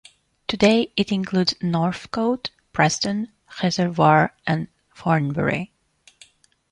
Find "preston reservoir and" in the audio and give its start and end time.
2.73-4.67